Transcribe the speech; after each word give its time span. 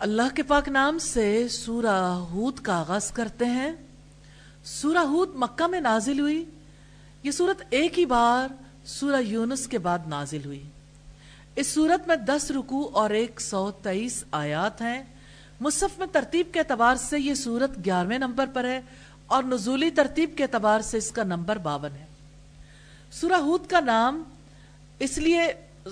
اللہ 0.00 0.34
کے 0.34 0.42
پاک 0.42 0.68
نام 0.68 0.98
سے 0.98 1.48
سورہ 1.48 2.24
ہود 2.30 2.58
کا 2.58 2.78
آغاز 2.80 3.10
کرتے 3.10 3.44
ہیں۔ 3.44 3.72
سورہ 4.64 4.98
ہود 4.98 5.30
مکہ 5.34 5.66
میں 5.66 5.80
نازل 5.80 6.20
ہوئی۔ 6.20 6.44
یہ 7.22 7.30
سورت 7.30 7.62
ایک 7.70 7.98
ہی 7.98 8.06
بار 8.06 8.52
سورہ 8.84 9.20
یونس 9.20 9.66
کے 9.66 9.78
بعد 9.78 9.98
نازل 10.06 10.40
ہوئی۔ 10.44 10.62
اس 11.56 11.66
سورت 11.66 12.08
میں 12.08 12.16
دس 12.16 12.50
رکو 12.50 12.90
اور 12.92 13.10
ایک 13.10 13.40
سو 13.40 13.70
تیئیس 13.70 14.24
آیات 14.30 14.80
ہیں۔ 14.80 15.02
مصحف 15.60 15.98
میں 15.98 16.06
ترتیب 16.12 16.46
کے 16.52 16.58
اعتبار 16.58 16.96
سے 16.96 17.20
یہ 17.20 17.34
سورت 17.34 17.70
گیارہویں 17.84 18.18
نمبر 18.18 18.46
پر 18.52 18.64
ہے 18.64 18.80
اور 19.26 19.42
نزولی 19.42 19.90
ترتیب 19.90 20.30
کے 20.36 20.42
اعتبار 20.42 20.80
سے 20.80 20.98
اس 20.98 21.10
کا 21.10 21.22
نمبر 21.22 21.58
باون 21.58 21.90
ہے۔ 21.90 22.06
سورہ 23.12 23.40
ہود 23.40 23.66
کا 23.66 23.80
نام 23.80 24.22
اس 24.98 25.18
لیے 25.18 25.40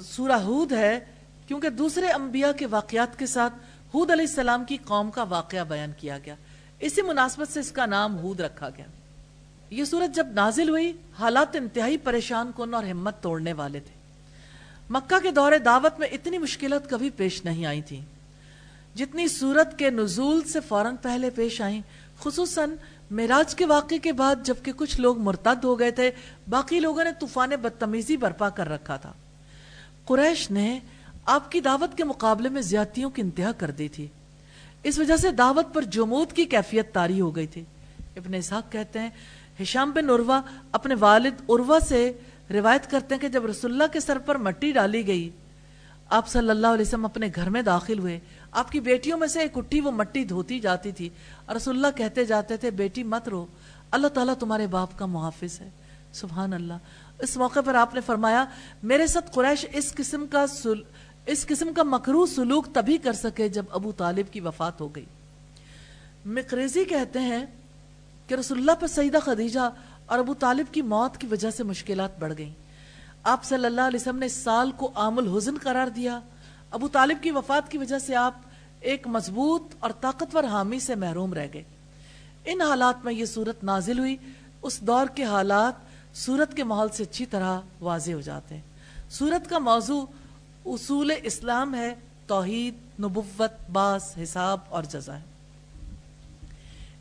سورہ 0.05 0.33
ہود 0.33 0.73
ہے 0.73 1.01
کیونکہ 1.47 1.69
دوسرے 1.69 2.07
انبیاء 2.07 2.53
کے 2.53 2.67
واقعات 2.67 3.19
کے 3.19 3.27
ساتھ 3.27 3.55
ہود 3.95 4.11
علیہ 4.11 4.27
السلام 4.29 4.65
کی 4.65 4.77
قوم 4.77 5.11
کا 5.11 5.23
واقعہ 5.23 5.65
بیان 5.65 5.93
کیا 5.97 6.19
گیا۔ 6.19 6.35
اسی 6.81 7.03
مناسبت 7.03 7.53
سے 7.53 7.61
اس 7.61 7.73
کا 7.73 7.87
نام 7.87 8.19
ہود 8.19 8.41
رکھا 8.41 8.69
گیا۔ 8.69 8.85
یہ 9.71 9.85
سورت 9.85 10.15
جب 10.15 10.27
نازل 10.33 10.69
ہوئی، 10.69 10.93
حالات 11.19 11.57
انتہائی 11.57 11.97
پریشان 11.97 12.51
کن 12.57 12.75
اور 12.75 12.85
ہمت 12.85 13.23
توڑنے 13.23 13.53
والے 13.53 13.81
تھے۔ 13.81 13.99
مکہ 14.91 15.19
کے 15.23 15.31
دور 15.31 15.53
دعوت 15.65 15.99
میں 15.99 16.09
اتنی 16.09 16.39
مشکلات 16.39 16.91
کبھی 16.91 17.11
پیش 17.11 17.45
نہیں 17.45 17.67
آئی 17.67 17.83
تھی 17.83 18.01
جتنی 18.95 19.29
سورت 19.29 19.79
کے 19.79 19.91
نزول 19.91 20.45
سے 20.45 20.61
فوراً 20.61 20.97
پہلے 21.03 21.31
پیش 21.31 21.61
آئیں، 21.61 21.81
خصوصاً 22.19 22.71
میراج 23.11 23.55
کے 23.55 23.67
واقعے 23.67 23.99
کے 23.99 24.13
بعد 24.13 24.37
جبکہ 24.45 24.73
کچھ 24.77 25.01
لوگ 25.01 25.19
مرتد 25.19 25.65
ہو 25.65 25.79
گئے 25.79 25.91
تھے، 25.91 26.11
باقی 26.49 26.81
لوگوں 26.81 27.05
نے 27.05 27.11
طوفان 27.21 27.51
بدتمیزی 27.63 28.17
برپا 28.17 28.49
کر 28.49 28.69
رکھا 28.69 28.97
تھا۔ 28.97 29.13
قریش 30.05 30.51
نے 30.51 30.81
آپ 31.29 31.53
کی 31.53 31.61
دعوت 31.61 31.97
کے 31.97 32.05
مقابلے 32.05 32.49
میں 32.49 32.63
زیادتیوں 32.63 33.11
کی 33.11 33.23
انتہا 33.23 33.53
کر 33.53 33.71
دی 33.71 33.89
تھی۔ 33.89 34.07
اس 34.83 34.99
وجہ 34.99 35.17
سے 35.17 35.31
دعوت 35.31 35.75
پر 35.75 35.83
جمود 35.83 36.33
کی 36.33 36.45
کیفیت 36.45 36.95
تاری 36.95 37.21
ہو 37.21 37.37
گئی 37.37 37.47
تھی۔ 37.47 37.65
ابن 38.17 38.35
اسحاق 38.35 38.73
کہتے 38.73 38.99
ہیں، 38.99 39.11
ہشام 39.63 39.91
بن 39.91 40.11
عروہ 40.11 40.41
اپنے 40.73 40.95
والد 41.01 41.51
عروہ 41.51 41.79
سے 41.79 42.13
روایت 42.51 42.91
کرتے 42.91 43.15
ہیں 43.15 43.23
کہ 43.23 43.29
جب 43.29 43.47
رسول 43.47 43.73
اللہ 43.73 43.85
کے 43.93 44.01
سر 44.01 44.19
پر 44.19 44.39
مٹی 44.39 44.73
ڈالی 44.73 45.07
گئی، 45.07 45.31
آپ 46.09 46.29
صلی 46.29 46.51
اللہ 46.51 46.67
علیہ 46.67 46.85
وسلم 46.87 47.05
اپنے 47.05 47.29
گھر 47.35 47.51
میں 47.51 47.63
داخل 47.63 47.99
ہوئے۔ 47.99 48.21
آپ 48.51 48.73
کی 48.73 48.81
بیٹیوں 48.81 49.19
میں 49.19 49.29
سے 49.29 49.41
ایک 49.41 49.59
اٹھی 49.59 49.81
وہ 49.81 49.91
مٹی 49.91 50.25
دھوتی 50.25 50.61
جاتی 50.61 50.93
تھی۔ 50.93 51.09
اور 51.47 51.57
رسول 51.57 51.77
اللہ 51.77 51.97
کہتے 51.97 52.25
جاتے 52.25 52.57
تھے، 52.57 52.71
بیٹی 52.71 53.03
مت 53.03 53.29
رو، 53.29 53.47
اللہ 53.91 54.09
تعالیٰ 54.09 54.35
تمہارے 54.35 54.67
باپ 54.67 54.99
کا 54.99 55.07
محافظ 55.07 55.61
ہے۔ 55.61 55.71
سبحان 56.13 56.53
اللہ۔ 56.53 56.75
اس 57.19 57.37
موقع 57.37 57.61
پر 57.61 57.75
آپ 57.75 57.95
نے 57.95 58.01
فرمایا، 58.01 58.45
میرے 58.83 59.07
ساتھ 59.07 59.31
قریش 59.35 59.67
اس 59.73 59.95
قسم 59.95 60.27
کا 60.27 60.47
سل... 60.47 60.83
اس 61.29 61.47
قسم 61.47 61.73
کا 61.77 61.83
مکرو 61.83 62.27
سلوک 62.27 62.67
تبھی 62.73 62.99
کر 62.99 63.13
سکے 63.13 63.49
جب 63.49 63.65
ابو 63.71 63.93
طالب 63.93 64.33
کی 64.33 64.41
وفات 64.41 64.81
ہو 64.81 64.95
گئی۔ 64.95 65.05
مقریزی 66.27 66.85
کہتے 66.85 67.21
ہیں 67.21 67.47
کہ 68.27 68.35
رسول 68.35 68.59
اللہ 68.59 68.73
پر 68.81 68.87
سیدہ 68.87 69.19
خدیجہ 69.25 69.71
اور 70.07 70.19
ابو 70.19 70.35
طالب 70.35 70.75
کی 70.75 70.83
موت 70.83 71.17
کی 71.17 71.27
وجہ 71.27 71.51
سے 71.51 71.65
مشکلات 71.65 72.19
بڑھ 72.19 72.33
گئیں۔ 72.39 72.53
آپ 73.23 73.45
صلی 73.45 73.65
اللہ 73.65 73.81
علیہ 73.81 74.01
وسلم 74.01 74.19
نے 74.19 74.27
اس 74.27 74.33
سال 74.33 74.71
کو 74.77 74.91
عام 74.95 75.19
الحزن 75.19 75.55
قرار 75.63 75.87
دیا۔ 75.87 76.21
ابو 76.71 76.89
طالب 76.89 77.23
کی 77.23 77.31
وفات 77.31 77.71
کی 77.71 77.79
وجہ 77.79 77.99
سے 77.99 78.15
آپ 78.15 78.35
ایک 78.81 79.07
مضبوط 79.07 79.63
اور 79.79 79.91
طاقتور 80.01 80.45
حامی 80.45 80.81
سے 80.81 80.95
محروم 80.95 81.35
رہ 81.35 81.47
گئے۔ 81.55 81.63
ان 82.45 82.61
حالات 82.61 83.05
میں 83.05 83.13
یہ 83.13 83.25
صورت 83.25 83.65
نازل 83.65 83.99
ہوئی۔ 83.99 84.17
اس 84.63 84.81
دور 84.81 85.07
کے 85.15 85.25
حالات 85.25 85.73
صورت 86.17 86.55
کے 86.55 86.65
ماحول 86.65 86.89
سے 86.89 87.03
اچھی 87.03 87.27
طرح 87.27 87.61
واضح 87.81 88.13
ہو 88.13 88.21
جاتے 88.21 88.55
ہیں۔ 88.55 88.63
صورت 89.11 89.51
کا 89.51 89.59
موضوع 89.59 90.07
اصول 90.67 91.13
اسلام 91.23 91.75
ہے، 91.75 91.95
توحید، 92.27 92.75
نبوت، 93.01 93.71
باس، 93.71 94.15
حساب 94.23 94.59
اور 94.69 94.83
جزا 94.83 95.17
ہے۔ 95.17 95.25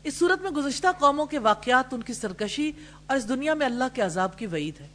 اس 0.04 0.18
صورت 0.18 0.42
میں 0.42 0.50
گزشتہ 0.50 0.86
قوموں 0.98 1.26
کے 1.26 1.38
واقعات، 1.38 1.94
ان 1.94 2.02
کی 2.02 2.12
سرکشی 2.12 2.72
اور 3.06 3.16
اس 3.16 3.28
دنیا 3.28 3.54
میں 3.54 3.66
اللہ 3.66 3.84
کے 3.94 4.02
عذاب 4.02 4.38
کی 4.38 4.46
وعید 4.46 4.80
ہے۔ 4.80 4.86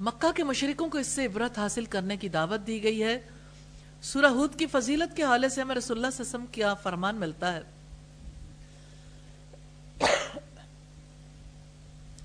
مکہ 0.00 0.32
کے 0.32 0.44
مشرکوں 0.44 0.88
کو 0.88 0.98
اس 0.98 1.06
سے 1.06 1.26
عبرت 1.26 1.58
حاصل 1.58 1.84
کرنے 1.84 2.16
کی 2.16 2.28
دعوت 2.28 2.66
دی 2.66 2.82
گئی 2.82 3.02
ہے۔ 3.02 3.18
سورہ 4.02 4.26
ہود 4.26 4.58
کی 4.58 4.66
فضیلت 4.66 5.16
کے 5.16 5.22
حوالے 5.22 5.48
سے 5.48 5.60
ہمیں 5.60 5.74
رسول 5.74 5.96
اللہ 5.96 6.10
صلی 6.10 6.24
اللہ 6.24 6.28
علیہ 6.28 6.44
وسلم 6.44 6.52
کیا 6.52 6.74
فرمان 6.74 7.16
ملتا 7.16 7.52
ہے۔ 7.52 7.60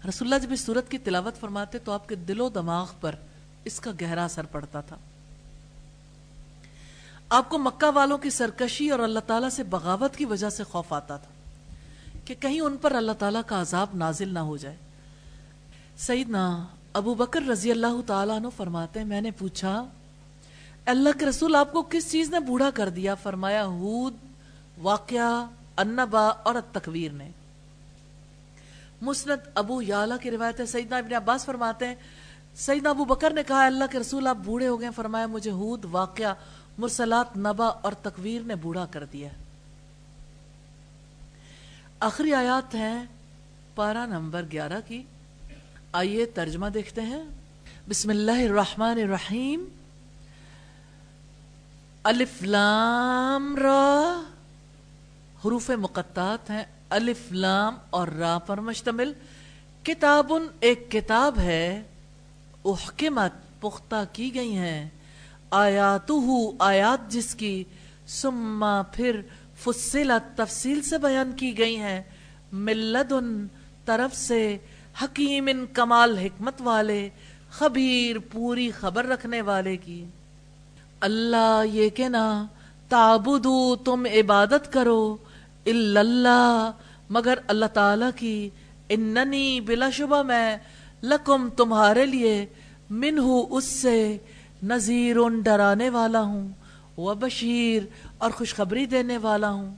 رسول 0.09 0.33
اللہ 0.33 0.45
جب 0.45 0.51
اس 0.51 0.65
صورت 0.65 0.91
کی 0.91 0.97
تلاوت 0.97 1.39
فرماتے 1.39 1.77
تو 1.77 1.91
آپ 1.91 2.09
کے 2.09 2.15
دل 2.15 2.39
و 2.39 2.49
دماغ 2.49 2.87
پر 3.01 3.15
اس 3.63 3.79
کا 3.79 3.91
گہرا 4.01 4.25
اثر 4.25 4.45
پڑتا 4.45 4.81
تھا۔ 4.81 4.95
آپ 7.33 7.49
کو 7.49 7.57
مکہ 7.57 7.89
والوں 7.95 8.17
کی 8.17 8.29
سرکشی 8.29 8.89
اور 8.89 8.99
اللہ 8.99 9.19
تعالیٰ 9.19 9.49
سے 9.49 9.63
بغاوت 9.63 10.15
کی 10.15 10.25
وجہ 10.25 10.49
سے 10.49 10.63
خوف 10.63 10.93
آتا 10.93 11.17
تھا 11.17 11.31
کہ 12.25 12.35
کہیں 12.39 12.59
ان 12.59 12.77
پر 12.77 12.91
اللہ 12.91 13.11
تعالیٰ 13.11 13.41
کا 13.45 13.61
عذاب 13.61 13.87
نازل 13.93 14.33
نہ 14.33 14.39
ہو 14.39 14.57
جائے۔ 14.57 14.75
سیدنا 15.97 16.65
ابو 16.93 17.13
بکر 17.13 17.41
رضی 17.41 17.71
اللہ 17.71 18.01
تعالیٰ 18.05 18.35
عنہ 18.35 18.47
فرماتے 18.57 18.99
ہیں، 18.99 19.07
میں 19.07 19.21
نے 19.21 19.31
پوچھا، 19.31 19.85
اللہ 20.85 21.19
کے 21.19 21.25
رسول 21.25 21.55
آپ 21.55 21.73
کو 21.73 21.81
کس 21.81 22.11
چیز 22.11 22.29
نے 22.29 22.39
بوڑھا 22.39 22.69
کر 22.73 22.89
دیا؟ 22.89 23.15
فرمایا، 23.15 23.65
ہود، 23.65 24.13
واقعہ، 24.77 25.45
انبا 25.77 26.27
اور 26.27 26.55
التکویر 26.55 27.11
نے۔ 27.11 27.29
مسند 29.01 29.47
ابو 29.55 29.81
یالا 29.81 30.17
کی 30.17 30.31
روایت 30.31 30.59
ہے، 30.59 30.65
سیدنا 30.65 30.97
ابن 30.97 31.13
عباس 31.13 31.45
فرماتے 31.45 31.87
ہیں، 31.87 31.95
سیدنا 32.55 32.89
ابو 32.89 33.05
بکر 33.05 33.33
نے 33.33 33.43
کہا، 33.43 33.65
اللہ 33.65 33.91
کے 33.91 33.99
رسول 33.99 34.27
آپ 34.27 34.37
بوڑھے 34.43 34.67
ہو 34.67 34.79
گئے 34.81 34.89
فرمایا، 34.95 35.27
مجھے 35.27 35.51
ہود، 35.51 35.85
واقعہ 35.91 36.33
مرسلات 36.77 37.37
نبا 37.37 37.67
اور 37.67 37.91
تکویر 37.91 38.41
نے 38.41 38.55
بوڑھا 38.55 38.85
کر 38.85 39.05
دیا 39.05 39.29
آخری 41.99 42.33
آیات 42.33 42.75
ہیں 42.75 43.05
پارا 43.75 44.05
نمبر 44.05 44.45
گیارہ 44.51 44.79
کی۔ 44.87 45.03
آئیے 45.91 46.25
ترجمہ 46.25 46.67
دیکھتے 46.67 47.01
ہیں۔ 47.01 47.23
بسم 47.89 48.09
اللہ 48.09 48.31
الرحمن 48.31 48.99
الرحیم۔ 49.03 49.65
الف 52.03 52.43
لام 52.43 53.55
را۔ 53.55 54.21
حروف 55.45 55.69
مقطعات 55.69 56.49
ہیں۔ 56.49 56.63
الف 56.89 57.31
لام 57.31 57.75
اور 57.89 58.07
را 58.07 58.37
پر 58.37 58.59
مشتمل۔ 58.59 59.13
کتاب 59.83 60.33
ایک 60.59 60.91
کتاب 60.91 61.39
ہے۔ 61.39 61.83
احکمت 62.65 63.61
پختہ 63.61 64.03
کی 64.13 64.35
گئی 64.35 64.57
ہیں۔ 64.57 64.89
آیاتو 65.53 66.51
آیات 66.59 67.11
جس 67.11 67.35
کی 67.35 67.63
سما 68.07 68.81
پھر 68.81 69.21
فصلت، 69.55 70.37
تفصیل 70.37 70.81
سے 70.81 70.97
بیان 70.97 71.31
کی 71.31 71.57
گئی 71.57 71.77
ہیں۔ 71.77 72.01
ملدن 72.51 73.47
طرف 73.85 74.15
سے 74.15 74.57
حکیم 75.03 75.47
ان 75.47 75.65
کمال 75.73 76.17
حکمت 76.17 76.53
والے، 76.59 77.09
خبیر 77.49 78.19
پوری 78.31 78.71
خبر 78.71 79.05
رکھنے 79.05 79.41
والے 79.41 79.77
کی۔ 79.77 80.05
اللہ 80.99 81.63
یہ 81.65 81.89
کہنا 81.89 82.45
تابدو 82.89 83.75
تم 83.75 84.05
عبادت 84.05 84.73
کرو 84.73 85.17
اللہ، 85.65 86.71
مگر 87.09 87.37
اللہ 87.47 87.65
تعالی 87.65 88.05
کی، 88.15 88.49
اننی 88.89 89.59
بلا 89.61 89.89
شبہ 89.89 90.23
میں 90.23 90.57
لکم 91.03 91.49
تمہارے 91.49 92.05
لیے 92.05 92.45
منہ 92.89 93.41
اس 93.49 93.65
سے 93.65 94.17
نذیر 94.63 95.15
ڈرانے 95.43 95.89
والا 95.89 96.21
ہوں 96.21 96.47
وہ 96.97 97.13
بشیر 97.13 97.83
اور 98.17 98.31
خوشخبری 98.31 98.85
دینے 98.85 99.17
والا 99.17 99.49
ہوں۔ 99.49 99.75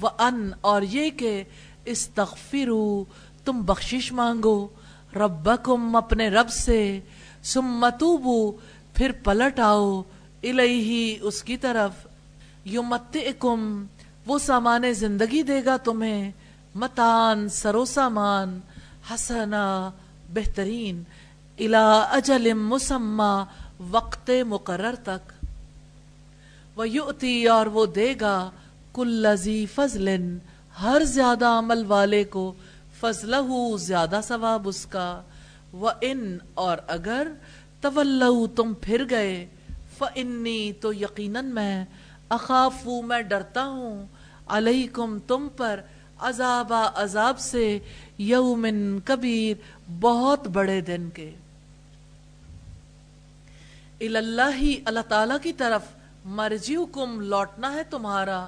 وہ 0.00 0.08
ان، 0.18 0.50
اور 0.60 0.82
یہ 0.82 1.10
کہ 1.10 1.44
استغفرو 1.84 3.04
تم 3.44 3.62
بخشش 3.62 4.12
مانگو۔ 4.12 4.68
ربکم 5.16 5.96
اپنے 5.96 6.28
رب 6.28 6.48
سے 6.50 7.00
سمتوبو 7.42 8.52
پھر 8.94 9.12
پلٹ 9.24 9.60
آؤ 9.60 10.02
الہی 10.42 11.18
اس 11.22 11.42
کی 11.42 11.56
طرف۔ 11.56 12.06
یمتعکم، 12.66 13.84
وہ 14.26 14.38
سامان 14.38 14.92
زندگی 14.92 15.42
دے 15.42 15.64
گا 15.64 15.76
تمہیں۔ 15.76 16.30
متان 16.74 17.48
سرو 17.48 17.84
سامان، 17.84 18.60
حسنا، 19.14 19.90
بہترین۔ 20.34 21.02
الى 21.58 22.00
اجل 22.10 22.52
مسمى 22.52 23.42
وقت 23.90 24.30
مقرر 24.46 24.94
تک۔ 25.02 25.46
وہ 26.76 26.84
اور 27.48 27.66
وہ 27.66 27.86
دے 27.86 28.14
گا 28.20 28.50
کل 28.92 29.26
فضل 29.74 30.38
ہر 30.82 31.02
زیادہ 31.04 31.46
عمل 31.46 31.84
والے 31.86 32.24
کو 32.24 32.52
فضلہ 33.00 33.76
زیادہ 33.78 34.20
ثواب 34.24 34.68
اس 34.68 34.86
کا۔ 34.86 35.22
وہ 35.72 35.90
ان 36.00 36.38
اور 36.54 36.78
اگر 36.86 37.28
طلو 37.80 38.46
تم 38.46 38.74
پھر 38.74 39.04
گئے 39.10 39.46
فنی 39.98 40.72
تو 40.72 40.92
یقیناً 40.92 41.46
میں 41.46 41.84
اخافو 42.28 43.02
میں 43.02 43.22
ڈرتا 43.22 43.64
ہوں۔ 43.64 44.06
علیکم، 44.48 45.18
تم 45.18 45.48
پر 45.56 45.80
عذاب 46.18 46.72
عذاب 46.94 47.38
سے 47.38 47.78
یومن 48.18 49.00
کبیر، 49.04 49.56
بہت 50.00 50.48
بڑے 50.48 50.80
دن 50.80 51.08
کے۔ 51.14 51.30
اللہ 54.00 54.60
اللہ 54.84 55.00
تعالی 55.08 55.34
کی 55.42 55.52
طرف 55.52 55.82
مرجیو 56.24 56.86
کم 56.86 57.20
لوٹنا 57.20 57.72
ہے 57.72 57.82
تمہارا 57.90 58.46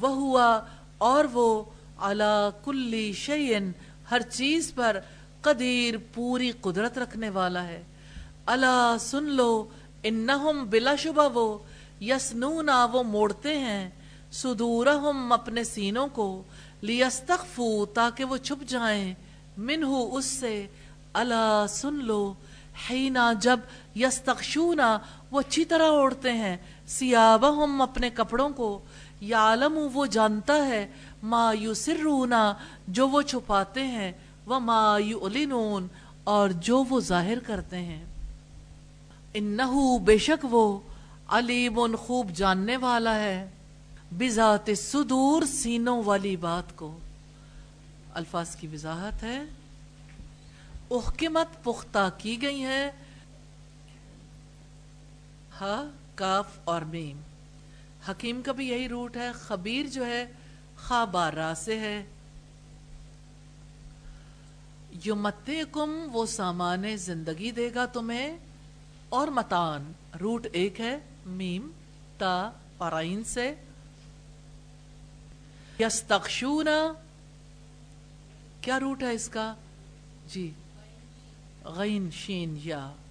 وہ 0.00 0.08
ہوا 0.08 0.60
اور 0.98 1.24
وہ 1.32 1.64
اللہ 1.98 2.48
کلی 2.64 3.12
شعین 3.12 3.72
ہر 4.10 4.20
چیز 4.20 4.74
پر 4.74 4.96
قدیر 5.40 5.94
پوری 6.14 6.50
قدرت 6.60 6.98
رکھنے 6.98 7.28
والا 7.28 7.64
ہے۔ 7.64 7.82
اللہ 8.46 8.96
سن 9.00 9.24
لو 9.24 9.64
انہم 10.02 10.66
بلا 10.70 10.94
شبہ 10.94 11.28
وہ 11.34 11.58
یسنونا 12.00 12.84
وہ 12.84 13.02
موڑتے 13.02 13.58
ہیں 13.58 13.90
صدورہم 14.32 15.32
اپنے 15.32 15.64
سینوں 15.64 16.06
کو، 16.12 16.42
لیستخفو 16.82 17.86
تاکہ 17.86 18.24
وہ 18.24 18.36
چھپ 18.36 18.68
جائیں۔ 18.68 19.14
منہو 19.58 20.16
اس 20.16 20.24
سے 20.24 20.66
اللہ 21.12 21.66
سن 21.68 21.94
لو 21.94 22.34
حینا 22.90 23.32
جب 23.32 23.60
یستخشونا 23.96 24.98
وہ 25.30 25.40
اچھی 25.40 25.64
طرح 25.64 25.88
اوڑتے 25.88 26.32
ہیں۔ 26.32 26.56
سیابہم 26.86 27.82
اپنے 27.82 28.10
کپڑوں 28.10 28.50
کو، 28.50 28.78
یعلم، 29.20 29.88
وہ 29.94 30.06
جانتا 30.06 30.66
ہے۔ 30.66 30.88
ما 31.22 31.52
یسرونا 31.60 32.54
جو 32.88 33.08
وہ 33.08 33.22
چھپاتے 33.22 33.86
ہیں۔ 33.86 34.12
وما 34.46 34.98
یعلنون 34.98 35.86
اور 36.24 36.48
جو 36.48 36.84
وہ 36.84 37.00
ظاہر 37.00 37.38
کرتے 37.38 37.76
ہیں۔ 37.76 38.04
انہو 39.34 39.98
بے 39.98 40.18
شک 40.18 40.46
وہ 40.50 40.80
علیم 41.28 41.96
خوب 41.96 42.30
جاننے 42.30 42.76
والا 42.76 43.14
ہے۔ 43.14 43.50
بذات 44.12 44.70
صدور، 44.76 45.42
سینوں 45.42 46.02
والی 46.02 46.36
بات 46.36 46.76
کو۔ 46.76 46.98
الفاظ 48.14 48.56
کی 48.56 48.66
وضاحت 48.66 49.22
ہے۔ 49.22 49.44
احکمت 50.92 51.64
پختہ 51.64 52.10
کی 52.18 52.42
گئی 52.42 52.64
ہے 52.64 52.90
ہا 55.60 55.90
کاف 56.14 56.48
اور 56.64 56.82
میم۔ 56.82 57.20
حکیم 58.08 58.42
کا 58.42 58.52
بھی 58.52 58.68
یہی 58.68 58.88
روٹ 58.88 59.16
ہے۔ 59.16 59.32
خبیر 59.32 59.86
جو 59.86 60.06
ہے، 60.06 60.26
خا 60.76 61.04
بارہ 61.04 61.54
سے 61.54 61.78
ہے۔ 61.78 62.04
یمتکم 65.06 66.06
وہ 66.12 66.26
سامان 66.26 66.96
زندگی 66.96 67.50
دے 67.50 67.70
گا 67.74 67.86
تمہیں۔ 67.86 68.36
اور 69.08 69.28
متان، 69.28 69.92
روٹ 70.20 70.46
ایک 70.52 70.80
ہے۔ 70.80 70.98
میم، 71.26 71.70
تا 72.18 72.50
پارائن 72.78 73.24
سے۔ 73.24 73.54
یستخشونا۔ 75.80 76.92
کیا 78.60 78.80
روٹ 78.80 79.02
ہے 79.02 79.12
اس 79.12 79.28
کا؟ 79.28 79.54
جی۔ 80.26 80.52
غين 81.66 82.10
شين 82.10 82.54
جا. 82.54 83.01